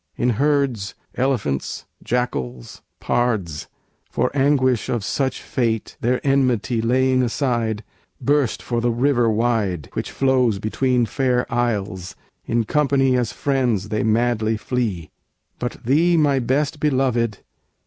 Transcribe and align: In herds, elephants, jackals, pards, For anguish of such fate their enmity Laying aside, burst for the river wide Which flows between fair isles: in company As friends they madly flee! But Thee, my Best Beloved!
In 0.17 0.29
herds, 0.31 0.95
elephants, 1.13 1.85
jackals, 2.03 2.81
pards, 2.99 3.67
For 4.09 4.35
anguish 4.35 4.89
of 4.89 5.03
such 5.03 5.43
fate 5.43 5.95
their 6.01 6.19
enmity 6.25 6.81
Laying 6.81 7.21
aside, 7.21 7.83
burst 8.19 8.63
for 8.63 8.81
the 8.81 8.89
river 8.89 9.29
wide 9.29 9.89
Which 9.93 10.09
flows 10.09 10.57
between 10.57 11.05
fair 11.05 11.45
isles: 11.53 12.15
in 12.47 12.63
company 12.63 13.15
As 13.15 13.31
friends 13.31 13.89
they 13.89 14.01
madly 14.01 14.57
flee! 14.57 15.11
But 15.59 15.83
Thee, 15.85 16.17
my 16.17 16.39
Best 16.39 16.79
Beloved! 16.79 17.37